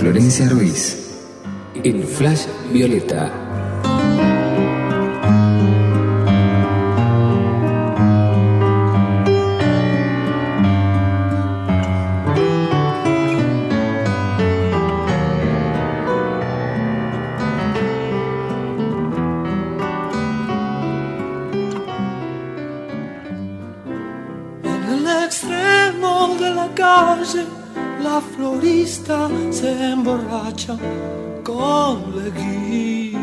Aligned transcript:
Florencia 0.00 0.48
Ruiz 0.48 0.96
en 1.84 2.02
Flash 2.02 2.46
Violeta. 2.72 3.49
Florista 28.70 29.28
se 29.50 29.92
emborracha 29.92 30.76
con 31.44 32.24
leguía. 32.24 33.18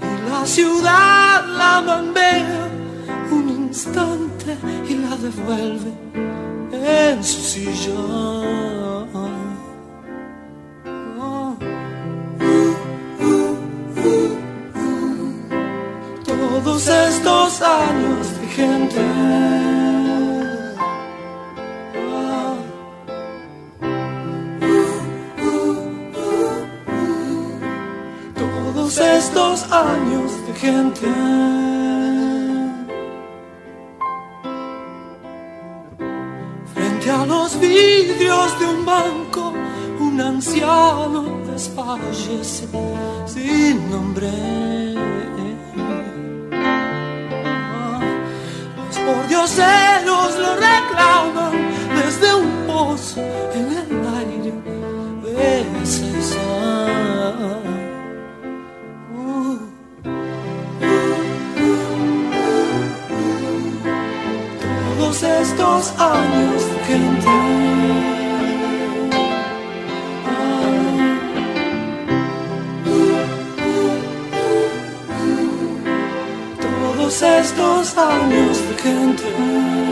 Y 0.00 0.30
la 0.30 0.46
ciudad 0.46 1.46
la 1.46 1.82
bambea 1.86 2.68
un 3.30 3.48
instante 3.50 4.56
y 4.88 4.94
la 4.94 5.16
devuelve 5.16 5.92
en 6.72 7.22
su 7.22 7.40
silla. 7.40 7.94
Todos 16.24 16.88
estos 16.88 17.62
años 17.62 18.40
de 18.40 18.46
gente. 18.48 19.77
Años 29.86 30.30
de 30.46 30.54
gente. 30.54 31.06
Frente 36.74 37.10
a 37.10 37.26
los 37.26 37.58
vidrios 37.60 38.58
de 38.58 38.66
un 38.66 38.84
banco, 38.84 39.52
un 40.00 40.20
anciano 40.20 41.22
desfallece 41.50 42.66
sin 43.26 43.90
nombre. 43.90 44.30
Los 48.76 48.98
pordioseros 48.98 49.97
lo 49.97 49.97
estos 65.78 66.00
años 66.00 66.62
gente. 66.86 67.26
Todos 76.60 77.22
estos 77.22 77.96
años 77.96 78.58
de 78.68 78.82
gente. 78.82 79.87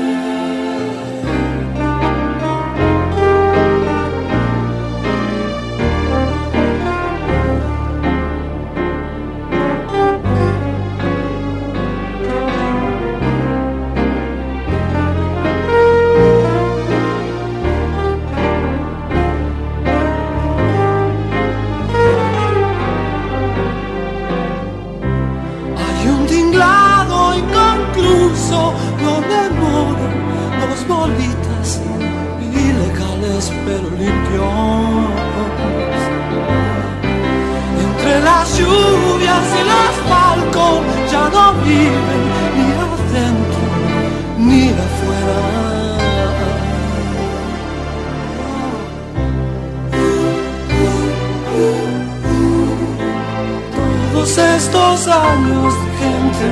Ni 42.56 42.66
adentro 42.84 43.66
ni 44.38 44.70
afuera. 44.70 45.66
Todos 54.12 54.38
estos 54.38 55.08
años 55.08 55.74
gente. 55.98 56.50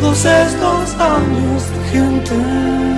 Todos 0.00 0.24
estos 0.24 0.94
años 0.98 1.62
gente. 1.92 2.89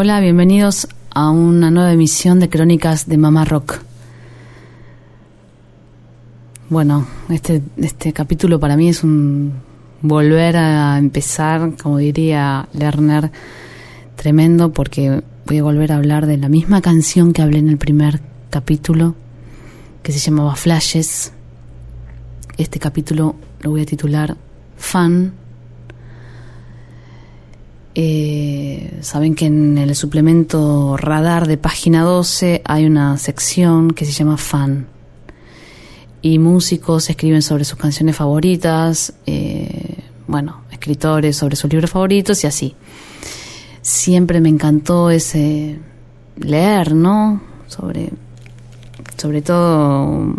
Hola, 0.00 0.20
bienvenidos 0.20 0.86
a 1.10 1.28
una 1.28 1.72
nueva 1.72 1.92
emisión 1.92 2.38
de 2.38 2.48
Crónicas 2.48 3.08
de 3.08 3.16
Mamá 3.16 3.44
Rock. 3.44 3.80
Bueno, 6.70 7.04
este, 7.28 7.62
este 7.78 8.12
capítulo 8.12 8.60
para 8.60 8.76
mí 8.76 8.88
es 8.88 9.02
un 9.02 9.54
volver 10.00 10.56
a 10.56 10.98
empezar, 10.98 11.72
como 11.82 11.98
diría 11.98 12.68
Lerner, 12.74 13.32
tremendo 14.14 14.72
porque 14.72 15.24
voy 15.46 15.58
a 15.58 15.64
volver 15.64 15.90
a 15.90 15.96
hablar 15.96 16.26
de 16.26 16.36
la 16.36 16.48
misma 16.48 16.80
canción 16.80 17.32
que 17.32 17.42
hablé 17.42 17.58
en 17.58 17.68
el 17.68 17.76
primer 17.76 18.20
capítulo, 18.50 19.16
que 20.04 20.12
se 20.12 20.20
llamaba 20.20 20.54
Flashes. 20.54 21.32
Este 22.56 22.78
capítulo 22.78 23.34
lo 23.62 23.70
voy 23.70 23.82
a 23.82 23.84
titular 23.84 24.36
Fan 24.76 25.32
eh, 28.00 29.00
saben 29.00 29.34
que 29.34 29.46
en 29.46 29.76
el 29.76 29.96
suplemento 29.96 30.96
Radar 30.96 31.48
de 31.48 31.56
página 31.56 32.04
12 32.04 32.62
hay 32.64 32.86
una 32.86 33.18
sección 33.18 33.90
que 33.90 34.04
se 34.04 34.12
llama 34.12 34.36
Fan. 34.36 34.86
Y 36.22 36.38
músicos 36.38 37.10
escriben 37.10 37.42
sobre 37.42 37.64
sus 37.64 37.76
canciones 37.76 38.14
favoritas, 38.14 39.14
eh, 39.26 39.98
bueno, 40.28 40.60
escritores 40.70 41.36
sobre 41.36 41.56
sus 41.56 41.68
libros 41.72 41.90
favoritos 41.90 42.44
y 42.44 42.46
así. 42.46 42.76
Siempre 43.82 44.40
me 44.40 44.48
encantó 44.48 45.10
ese 45.10 45.80
leer, 46.36 46.94
¿no? 46.94 47.42
Sobre, 47.66 48.10
sobre 49.16 49.42
todo 49.42 50.36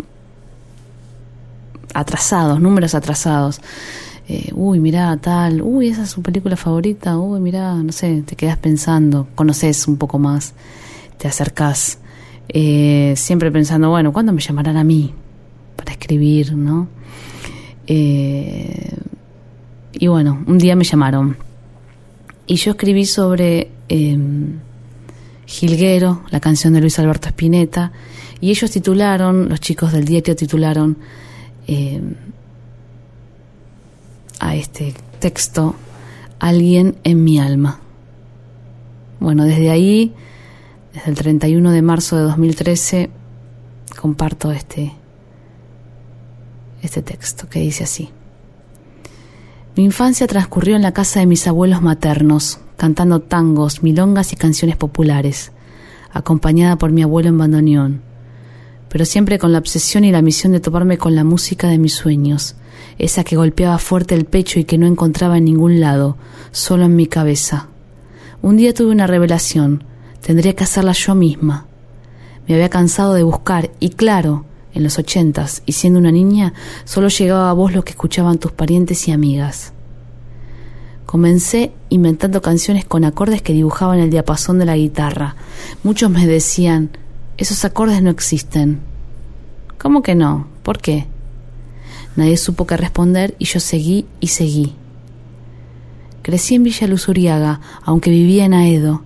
atrasados, 1.92 2.58
números 2.58 2.94
atrasados 2.94 3.60
eh, 4.32 4.52
uy, 4.54 4.78
mirá, 4.78 5.16
tal, 5.16 5.60
uy, 5.60 5.88
esa 5.88 6.04
es 6.04 6.10
su 6.10 6.22
película 6.22 6.54
favorita, 6.54 7.18
uy, 7.18 7.40
mirá, 7.40 7.74
no 7.74 7.90
sé, 7.90 8.22
te 8.22 8.36
quedas 8.36 8.56
pensando, 8.58 9.26
conoces 9.34 9.88
un 9.88 9.96
poco 9.96 10.20
más, 10.20 10.54
te 11.18 11.26
acercás, 11.26 11.98
eh, 12.48 13.14
siempre 13.16 13.50
pensando, 13.50 13.90
bueno, 13.90 14.12
¿cuándo 14.12 14.32
me 14.32 14.40
llamarán 14.40 14.76
a 14.76 14.84
mí 14.84 15.12
para 15.74 15.90
escribir, 15.90 16.54
no? 16.54 16.86
Eh, 17.88 18.98
y 19.94 20.06
bueno, 20.06 20.44
un 20.46 20.58
día 20.58 20.76
me 20.76 20.84
llamaron 20.84 21.36
y 22.46 22.54
yo 22.54 22.70
escribí 22.70 23.06
sobre 23.06 23.68
em, 23.88 24.60
Gilguero, 25.44 26.22
la 26.30 26.38
canción 26.38 26.72
de 26.72 26.80
Luis 26.80 26.96
Alberto 27.00 27.26
Spinetta, 27.26 27.90
y 28.40 28.50
ellos 28.50 28.70
titularon, 28.70 29.48
los 29.48 29.58
chicos 29.58 29.90
del 29.90 30.04
diario 30.04 30.36
titularon, 30.36 30.98
em, 31.66 32.14
a 34.40 34.56
este 34.56 34.94
texto 35.20 35.76
Alguien 36.40 36.96
en 37.04 37.22
mi 37.22 37.38
alma. 37.38 37.80
Bueno, 39.20 39.44
desde 39.44 39.68
ahí, 39.68 40.14
desde 40.94 41.10
el 41.10 41.16
31 41.16 41.70
de 41.70 41.82
marzo 41.82 42.16
de 42.16 42.22
2013, 42.22 43.10
comparto 44.00 44.50
este, 44.50 44.94
este 46.80 47.02
texto 47.02 47.46
que 47.46 47.60
dice 47.60 47.84
así. 47.84 48.08
Mi 49.76 49.84
infancia 49.84 50.26
transcurrió 50.26 50.76
en 50.76 50.82
la 50.82 50.92
casa 50.92 51.20
de 51.20 51.26
mis 51.26 51.46
abuelos 51.46 51.82
maternos, 51.82 52.60
cantando 52.78 53.20
tangos, 53.20 53.82
milongas 53.82 54.32
y 54.32 54.36
canciones 54.36 54.76
populares, 54.76 55.52
acompañada 56.10 56.76
por 56.76 56.90
mi 56.90 57.02
abuelo 57.02 57.28
en 57.28 57.36
bandoneón, 57.36 58.02
pero 58.88 59.04
siempre 59.04 59.38
con 59.38 59.52
la 59.52 59.58
obsesión 59.58 60.04
y 60.04 60.10
la 60.10 60.22
misión 60.22 60.52
de 60.52 60.60
toparme 60.60 60.96
con 60.96 61.14
la 61.14 61.24
música 61.24 61.68
de 61.68 61.78
mis 61.78 61.94
sueños, 61.94 62.56
esa 62.98 63.24
que 63.24 63.36
golpeaba 63.36 63.78
fuerte 63.78 64.14
el 64.14 64.24
pecho 64.24 64.60
y 64.60 64.64
que 64.64 64.78
no 64.78 64.86
encontraba 64.86 65.38
en 65.38 65.44
ningún 65.44 65.80
lado, 65.80 66.16
solo 66.52 66.84
en 66.84 66.96
mi 66.96 67.06
cabeza. 67.06 67.68
Un 68.42 68.56
día 68.56 68.74
tuve 68.74 68.90
una 68.90 69.06
revelación, 69.06 69.84
tendría 70.20 70.54
que 70.54 70.64
hacerla 70.64 70.92
yo 70.92 71.14
misma. 71.14 71.66
Me 72.46 72.54
había 72.54 72.70
cansado 72.70 73.14
de 73.14 73.22
buscar 73.22 73.70
y 73.80 73.90
claro, 73.90 74.44
en 74.72 74.82
los 74.82 74.98
ochentas, 74.98 75.62
y 75.66 75.72
siendo 75.72 75.98
una 75.98 76.12
niña, 76.12 76.52
solo 76.84 77.08
llegaba 77.08 77.50
a 77.50 77.54
vos 77.54 77.72
lo 77.72 77.84
que 77.84 77.90
escuchaban 77.90 78.38
tus 78.38 78.52
parientes 78.52 79.08
y 79.08 79.12
amigas. 79.12 79.72
Comencé 81.06 81.72
inventando 81.88 82.40
canciones 82.40 82.84
con 82.84 83.04
acordes 83.04 83.42
que 83.42 83.52
dibujaban 83.52 83.98
el 83.98 84.10
diapasón 84.10 84.60
de 84.60 84.66
la 84.66 84.76
guitarra. 84.76 85.34
Muchos 85.82 86.08
me 86.08 86.26
decían, 86.26 86.90
esos 87.36 87.64
acordes 87.64 88.00
no 88.00 88.10
existen. 88.10 88.80
¿Cómo 89.76 90.02
que 90.02 90.14
no? 90.14 90.46
¿Por 90.62 90.78
qué? 90.78 91.08
Nadie 92.16 92.36
supo 92.36 92.66
qué 92.66 92.76
responder 92.76 93.34
y 93.38 93.44
yo 93.44 93.60
seguí 93.60 94.06
y 94.20 94.28
seguí. 94.28 94.74
Crecí 96.22 96.56
en 96.56 96.64
Villa 96.64 96.86
Luzuriaga, 96.86 97.60
aunque 97.82 98.10
vivía 98.10 98.44
en 98.44 98.54
Aedo. 98.54 99.02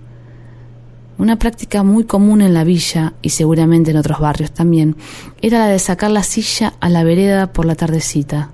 Una 1.17 1.39
práctica 1.39 1.81
muy 1.81 2.03
común 2.03 2.41
en 2.41 2.53
la 2.53 2.65
villa, 2.65 3.13
y 3.21 3.29
seguramente 3.29 3.91
en 3.91 3.97
otros 3.97 4.19
barrios 4.19 4.51
también, 4.51 4.97
era 5.41 5.59
la 5.59 5.67
de 5.67 5.79
sacar 5.79 6.11
la 6.11 6.23
silla 6.23 6.73
a 6.81 6.89
la 6.89 7.05
vereda 7.05 7.53
por 7.53 7.65
la 7.65 7.75
tardecita. 7.75 8.49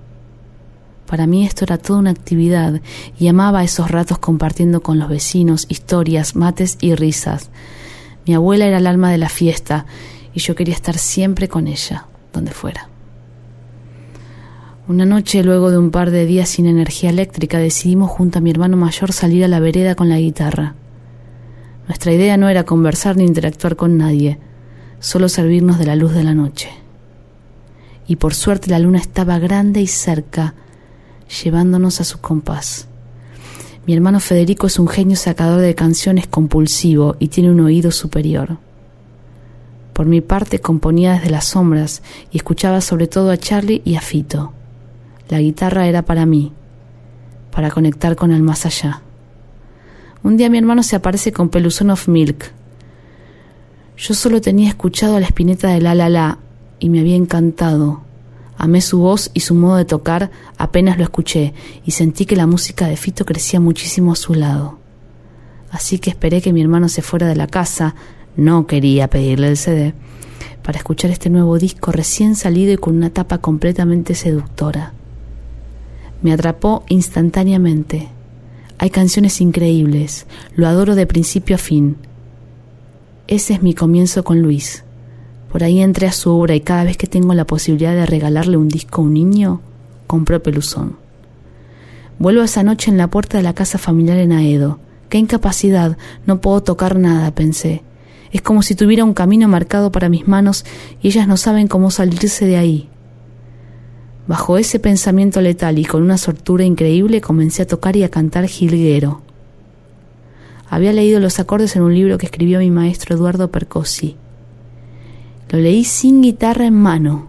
Para 1.08 1.26
mí 1.26 1.46
esto 1.46 1.66
era 1.66 1.80
toda 1.80 2.00
una 2.00 2.12
actividad 2.12 2.80
y 3.20 3.28
amaba 3.28 3.64
esos 3.64 3.90
ratos 3.90 4.20
compartiendo 4.20 4.82
con 4.82 5.00
los 5.00 5.10
vecinos 5.10 5.66
historias, 5.68 6.36
mates 6.36 6.78
y 6.80 6.94
risas. 6.94 7.50
Mi 8.28 8.36
abuela 8.36 8.66
era 8.66 8.78
el 8.78 8.88
alma 8.88 9.12
de 9.12 9.18
la 9.18 9.28
fiesta 9.28 9.88
y 10.34 10.40
yo 10.40 10.56
quería 10.56 10.76
estar 10.76 10.98
siempre 10.98 11.50
con 11.50 11.68
ella, 11.68 12.06
donde 12.32 12.52
fuera. 12.52 12.91
Una 14.92 15.06
noche, 15.06 15.42
luego 15.42 15.72
de 15.72 15.78
un 15.78 15.90
par 15.90 16.12
de 16.12 16.26
días 16.26 16.50
sin 16.50 16.66
energía 16.66 17.12
eléctrica, 17.12 17.60
decidimos 17.60 18.12
junto 18.12 18.40
a 18.40 18.42
mi 18.42 18.52
hermano 18.52 18.76
mayor 18.76 19.14
salir 19.14 19.46
a 19.46 19.48
la 19.48 19.62
vereda 19.62 19.96
con 19.96 20.10
la 20.10 20.20
guitarra. 20.20 20.76
Nuestra 21.88 22.12
idea 22.12 22.36
no 22.36 22.50
era 22.50 22.66
conversar 22.66 23.16
ni 23.16 23.24
interactuar 23.24 23.78
con 23.78 23.98
nadie, 23.98 24.38
solo 25.00 25.30
servirnos 25.30 25.80
de 25.80 25.86
la 25.86 25.96
luz 25.96 26.14
de 26.14 26.26
la 26.26 26.34
noche. 26.34 26.72
Y 28.06 28.18
por 28.18 28.34
suerte 28.34 28.70
la 28.70 28.80
luna 28.80 29.00
estaba 29.00 29.40
grande 29.40 29.80
y 29.80 29.88
cerca, 29.88 30.56
llevándonos 31.42 32.02
a 32.02 32.04
su 32.04 32.20
compás. 32.20 32.90
Mi 33.88 33.94
hermano 33.94 34.20
Federico 34.20 34.68
es 34.68 34.78
un 34.78 34.90
genio 34.90 35.16
sacador 35.16 35.62
de 35.62 35.74
canciones 35.74 36.28
compulsivo 36.28 37.16
y 37.18 37.30
tiene 37.30 37.50
un 37.50 37.62
oído 37.62 37.92
superior. 37.92 38.58
Por 39.94 40.06
mi 40.06 40.20
parte 40.20 40.60
componía 40.60 41.14
desde 41.14 41.30
las 41.30 41.46
sombras 41.46 42.04
y 42.30 42.36
escuchaba 42.36 42.82
sobre 42.82 43.08
todo 43.08 43.32
a 43.32 43.38
Charlie 43.38 43.82
y 43.86 43.96
a 43.96 44.02
Fito. 44.02 44.52
La 45.32 45.40
guitarra 45.40 45.88
era 45.88 46.02
para 46.02 46.26
mí, 46.26 46.52
para 47.52 47.72
conectar 47.72 48.18
con 48.18 48.34
el 48.34 48.44
más 48.44 48.66
allá. 48.66 49.02
Un 50.24 50.36
día 50.36 50.50
mi 50.50 50.58
hermano 50.58 50.84
se 50.84 50.98
aparece 50.98 51.32
con 51.32 51.48
Peluzón 51.48 51.90
of 51.90 52.10
Milk. 52.10 52.52
Yo 53.96 54.14
solo 54.14 54.42
tenía 54.42 54.68
escuchado 54.68 55.16
a 55.16 55.22
la 55.22 55.28
espineta 55.28 55.70
de 55.70 55.80
La 55.80 55.96
La 55.96 56.10
La 56.10 56.40
y 56.80 56.90
me 56.90 57.00
había 57.00 57.16
encantado. 57.16 58.02
Amé 58.58 58.82
su 58.82 59.00
voz 59.00 59.32
y 59.34 59.40
su 59.40 59.56
modo 59.56 59.78
de 59.78 59.86
tocar 59.86 60.32
apenas 60.58 60.98
lo 60.98 61.06
escuché 61.06 61.54
y 61.86 61.92
sentí 61.92 62.26
que 62.26 62.36
la 62.36 62.46
música 62.46 62.88
de 62.88 62.98
Fito 62.98 63.24
crecía 63.24 63.62
muchísimo 63.62 64.12
a 64.12 64.18
su 64.18 64.34
lado. 64.34 64.80
Así 65.72 65.98
que 66.00 66.10
esperé 66.10 66.42
que 66.42 66.52
mi 66.52 66.60
hermano 66.60 66.90
se 66.90 67.02
fuera 67.02 67.28
de 67.28 67.38
la 67.38 67.48
casa, 67.48 67.96
no 68.36 68.68
quería 68.68 69.08
pedirle 69.10 69.48
el 69.48 69.56
CD, 69.56 69.94
para 70.62 70.78
escuchar 70.78 71.10
este 71.10 71.30
nuevo 71.30 71.58
disco 71.58 71.94
recién 71.94 72.36
salido 72.36 72.74
y 72.74 72.78
con 72.78 72.98
una 72.98 73.12
tapa 73.12 73.38
completamente 73.38 74.14
seductora. 74.14 74.92
Me 76.22 76.34
atrapó 76.34 76.84
instantáneamente. 76.88 78.10
Hay 78.78 78.90
canciones 78.90 79.42
increíbles, 79.42 80.28
lo 80.56 80.68
adoro 80.68 80.96
de 80.96 81.08
principio 81.08 81.56
a 81.56 81.60
fin. 81.60 81.98
Ese 83.28 83.54
es 83.54 83.64
mi 83.64 83.74
comienzo 83.74 84.24
con 84.24 84.42
Luis. 84.42 84.84
Por 85.52 85.64
ahí 85.64 85.82
entré 85.82 86.08
a 86.08 86.12
su 86.12 86.32
obra 86.32 86.56
y 86.56 86.62
cada 86.62 86.84
vez 86.84 86.98
que 86.98 87.08
tengo 87.08 87.34
la 87.34 87.46
posibilidad 87.46 87.94
de 87.94 88.06
regalarle 88.06 88.58
un 88.58 88.68
disco 88.68 89.02
a 89.02 89.06
un 89.06 89.14
niño, 89.14 89.62
compro 90.06 90.42
peluzón. 90.44 90.98
Vuelvo 92.20 92.44
esa 92.44 92.62
noche 92.62 92.92
en 92.92 92.98
la 92.98 93.10
puerta 93.10 93.38
de 93.38 93.44
la 93.44 93.56
casa 93.56 93.80
familiar 93.80 94.20
en 94.20 94.32
Aedo. 94.32 94.80
Qué 95.10 95.18
incapacidad, 95.18 95.98
no 96.28 96.40
puedo 96.40 96.62
tocar 96.62 97.00
nada, 97.00 97.34
pensé. 97.34 97.84
Es 98.32 98.44
como 98.44 98.62
si 98.62 98.76
tuviera 98.76 99.04
un 99.04 99.16
camino 99.16 99.48
marcado 99.48 99.92
para 99.92 100.08
mis 100.08 100.28
manos 100.28 100.64
y 101.02 101.08
ellas 101.08 101.28
no 101.28 101.36
saben 101.36 101.68
cómo 101.68 101.90
salirse 101.90 102.46
de 102.46 102.58
ahí. 102.58 102.91
Bajo 104.32 104.58
ese 104.58 104.80
pensamiento 104.80 105.42
letal 105.42 105.78
y 105.78 105.84
con 105.84 106.02
una 106.02 106.18
sortura 106.18 106.64
increíble 106.64 107.20
comencé 107.20 107.64
a 107.64 107.68
tocar 107.68 107.98
y 107.98 108.04
a 108.04 108.10
cantar 108.10 108.48
jilguero. 108.48 109.20
Había 110.70 110.94
leído 110.94 111.20
los 111.20 111.38
acordes 111.42 111.76
en 111.76 111.82
un 111.82 111.94
libro 111.94 112.18
que 112.18 112.28
escribió 112.28 112.60
mi 112.60 112.72
maestro 112.72 113.14
Eduardo 113.14 113.52
Percosi. 113.52 114.16
Lo 115.50 115.60
leí 115.60 115.84
sin 115.84 116.22
guitarra 116.22 116.66
en 116.66 116.76
mano. 116.76 117.28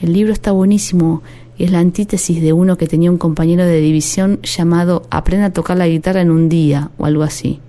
El 0.00 0.14
libro 0.14 0.32
está 0.32 0.52
buenísimo 0.52 1.22
y 1.58 1.64
es 1.64 1.70
la 1.70 1.80
antítesis 1.80 2.40
de 2.40 2.54
uno 2.54 2.78
que 2.78 2.86
tenía 2.86 3.10
un 3.10 3.18
compañero 3.18 3.66
de 3.66 3.82
división 3.82 4.40
llamado 4.40 5.02
Aprenda 5.10 5.48
a 5.48 5.52
tocar 5.52 5.76
la 5.76 5.86
guitarra 5.86 6.22
en 6.22 6.30
un 6.30 6.48
día 6.48 6.92
o 6.96 7.04
algo 7.04 7.24
así. 7.24 7.60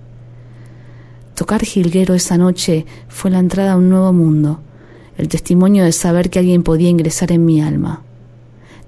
Tocar 1.34 1.62
jilguero 1.66 2.14
esa 2.14 2.38
noche 2.38 2.86
fue 3.08 3.30
la 3.30 3.40
entrada 3.40 3.72
a 3.72 3.76
un 3.76 3.90
nuevo 3.90 4.14
mundo 4.14 4.60
el 5.18 5.28
testimonio 5.28 5.84
de 5.84 5.92
saber 5.92 6.30
que 6.30 6.38
alguien 6.38 6.62
podía 6.62 6.88
ingresar 6.88 7.32
en 7.32 7.44
mi 7.44 7.60
alma. 7.60 8.05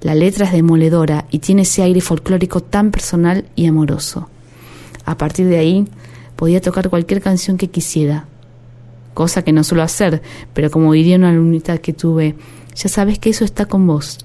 La 0.01 0.15
letra 0.15 0.47
es 0.47 0.53
demoledora 0.53 1.27
y 1.31 1.41
tiene 1.41 1.63
ese 1.63 1.83
aire 1.83 2.01
folclórico 2.01 2.61
tan 2.61 2.91
personal 2.91 3.47
y 3.57 3.67
amoroso. 3.67 4.29
A 5.05 5.17
partir 5.17 5.47
de 5.47 5.59
ahí, 5.59 5.87
Podía 6.39 6.61
tocar 6.61 6.89
cualquier 6.89 7.21
canción 7.21 7.57
que 7.57 7.67
quisiera, 7.67 8.27
cosa 9.13 9.43
que 9.43 9.51
no 9.51 9.65
suelo 9.65 9.83
hacer, 9.83 10.23
pero 10.55 10.71
como 10.71 10.93
diría 10.93 11.17
una 11.17 11.31
alumnita 11.31 11.79
que 11.79 11.93
tuve, 11.93 12.37
ya 12.77 12.89
sabes 12.89 13.19
que 13.19 13.31
eso 13.31 13.45
está 13.45 13.67
con 13.67 13.85
vos 13.89 14.19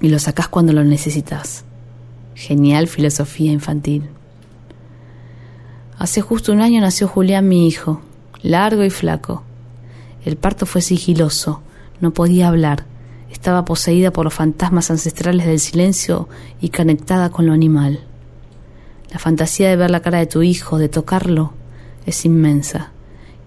y 0.00 0.08
lo 0.08 0.18
sacás 0.18 0.48
cuando 0.48 0.72
lo 0.72 0.84
necesitas. 0.84 1.66
Genial 2.34 2.88
filosofía 2.88 3.52
infantil. 3.52 4.04
Hace 5.98 6.22
justo 6.22 6.50
un 6.50 6.62
año 6.62 6.80
nació 6.80 7.08
Julián, 7.08 7.46
mi 7.46 7.68
hijo, 7.68 8.00
largo 8.40 8.82
y 8.82 8.88
flaco. 8.88 9.42
El 10.24 10.36
parto 10.36 10.64
fue 10.64 10.80
sigiloso, 10.80 11.60
no 12.00 12.14
podía 12.14 12.48
hablar, 12.48 12.86
estaba 13.34 13.64
poseída 13.64 14.12
por 14.12 14.24
los 14.24 14.32
fantasmas 14.32 14.90
ancestrales 14.90 15.44
del 15.44 15.58
silencio 15.58 16.28
y 16.60 16.70
conectada 16.70 17.30
con 17.30 17.46
lo 17.46 17.52
animal. 17.52 18.00
La 19.12 19.18
fantasía 19.18 19.68
de 19.68 19.76
ver 19.76 19.90
la 19.90 20.00
cara 20.00 20.18
de 20.18 20.26
tu 20.26 20.42
hijo, 20.42 20.78
de 20.78 20.88
tocarlo, 20.88 21.52
es 22.06 22.24
inmensa. 22.24 22.92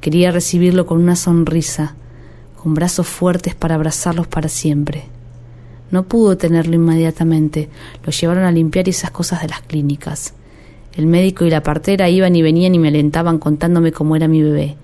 Quería 0.02 0.32
recibirlo 0.32 0.86
con 0.86 1.02
una 1.02 1.16
sonrisa, 1.16 1.96
con 2.62 2.74
brazos 2.74 3.08
fuertes 3.08 3.56
para 3.56 3.76
abrazarlos 3.76 4.28
para 4.28 4.50
siempre. 4.50 5.06
No 5.90 6.04
pudo 6.04 6.36
tenerlo 6.38 6.76
inmediatamente, 6.76 7.70
lo 8.04 8.12
llevaron 8.12 8.44
a 8.44 8.52
limpiar 8.52 8.90
esas 8.90 9.12
cosas 9.12 9.42
de 9.42 9.48
las 9.48 9.62
clínicas. 9.62 10.34
El 10.94 11.08
médico 11.08 11.46
y 11.46 11.50
la 11.50 11.64
partera 11.64 12.10
iban 12.10 12.36
y 12.36 12.42
venían 12.42 12.76
y 12.76 12.80
me 12.80 12.90
alentaban 12.90 13.40
contándome 13.40 13.94
cómo 13.94 14.18
era 14.18 14.28
mi 14.28 14.44
bebé. 14.44 14.76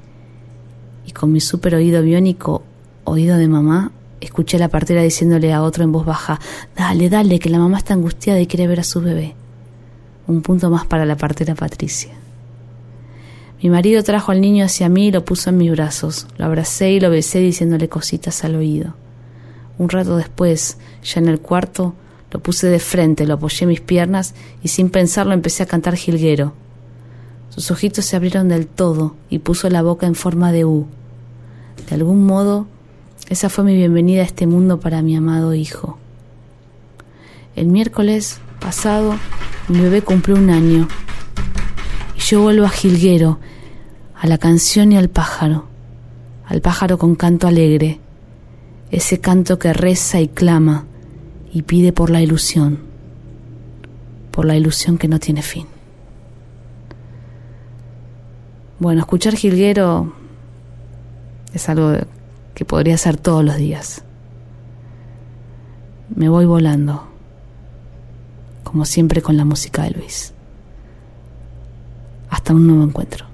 Y 1.05 1.12
con 1.12 1.33
mi 1.33 1.41
súper 1.41 1.75
oído 1.75 2.01
biónico, 2.01 2.63
oído 3.03 3.38
de 3.38 3.50
mamá, 3.50 3.91
escuché 4.25 4.58
a 4.58 4.60
la 4.60 4.70
partera 4.70 5.01
diciéndole 5.01 5.53
a 5.53 5.62
otro 5.62 5.84
en 5.84 5.92
voz 5.92 6.06
baja, 6.06 6.39
dale, 6.75 7.10
dale, 7.10 7.39
que 7.39 7.50
la 7.50 7.60
mamá 7.60 7.77
está 7.77 7.94
angustiada 7.94 8.39
y 8.39 8.48
quiere 8.48 8.68
ver 8.68 8.80
a 8.80 8.84
su 8.84 9.01
bebé. 9.01 9.36
Un 10.27 10.42
punto 10.42 10.70
más 10.70 10.86
para 10.86 11.06
la 11.06 11.18
partera 11.18 11.56
Patricia. 11.56 12.13
Mi 13.62 13.70
marido 13.70 14.03
trajo 14.03 14.32
al 14.32 14.42
niño 14.42 14.65
hacia 14.65 14.89
mí 14.89 15.08
y 15.08 15.12
lo 15.12 15.24
puso 15.24 15.50
en 15.50 15.58
mis 15.58 15.72
brazos. 15.72 16.27
Lo 16.38 16.46
abracé 16.46 16.92
y 16.92 17.00
lo 17.00 17.10
besé 17.10 17.39
diciéndole 17.39 17.88
cositas 17.88 18.44
al 18.44 18.56
oído. 18.56 18.96
Un 19.77 19.89
rato 19.89 20.18
después, 20.18 20.77
ya 21.03 21.22
en 21.22 21.30
el 21.30 21.39
cuarto, 21.39 21.94
lo 22.32 22.42
puse 22.42 22.68
de 22.68 22.80
frente, 22.80 23.25
lo 23.25 23.36
apoyé 23.36 23.63
en 23.63 23.70
mis 23.70 23.80
piernas 23.80 24.34
y 24.63 24.68
sin 24.68 24.89
pensarlo 24.89 25.34
empecé 25.34 25.63
a 25.63 25.68
cantar 25.68 25.96
jilguero. 25.96 26.53
Sus 27.50 27.70
ojitos 27.72 28.06
se 28.06 28.15
abrieron 28.15 28.50
del 28.50 28.68
todo 28.68 29.15
y 29.30 29.39
puso 29.39 29.70
la 29.70 29.82
boca 29.82 30.08
en 30.08 30.15
forma 30.15 30.51
de 30.51 30.65
U. 30.65 30.88
De 31.88 31.96
algún 31.96 32.25
modo, 32.25 32.68
esa 33.30 33.50
fue 33.50 33.63
mi 33.63 33.75
bienvenida 33.75 34.22
a 34.22 34.25
este 34.25 34.48
mundo 34.48 34.80
para 34.80 35.01
mi 35.01 35.15
amado 35.15 35.53
hijo. 35.53 35.98
El 37.56 37.68
miércoles 37.68 38.39
pasado, 38.60 39.15
mi 39.70 39.80
bebé 39.80 40.01
cumplió 40.01 40.36
un 40.36 40.50
año 40.50 40.88
y 42.18 42.20
yo 42.20 42.42
vuelvo 42.42 42.65
a 42.65 42.70
Jilguero, 42.70 43.39
a 44.15 44.27
la 44.27 44.38
canción 44.38 44.92
y 44.92 44.98
al 44.98 45.10
pájaro, 45.10 45.65
al 46.46 46.62
pájaro 46.62 46.98
con 46.98 47.15
canto 47.15 47.48
alegre, 47.48 48.00
ese 48.92 49.20
canto 49.20 49.58
que 49.58 49.74
reza 49.74 50.20
y 50.20 50.27
clama 50.27 50.86
y 51.51 51.62
pide 51.62 51.94
por 51.94 52.10
la 52.10 52.22
ilusión, 52.22 52.80
por 54.32 54.46
la 54.46 54.56
ilusión 54.56 54.98
que 54.98 55.08
no 55.08 55.20
tiene 55.20 55.42
fin. 55.42 55.68
Bueno, 58.80 59.01
escuchar 59.01 59.36
Jilguero 59.36 60.13
es 61.53 61.70
algo 61.70 61.96
que 62.53 62.65
podría 62.65 62.98
ser 62.98 63.17
todos 63.17 63.43
los 63.43 63.57
días. 63.57 64.03
Me 66.15 66.29
voy 66.29 66.45
volando, 66.45 67.07
como 68.63 68.86
siempre 68.86 69.22
con 69.22 69.38
la 69.38 69.45
música 69.45 69.83
de 69.83 69.91
Luis. 69.91 70.33
Hasta 72.29 72.53
un 72.53 72.67
nuevo 72.67 72.83
encuentro. 72.83 73.33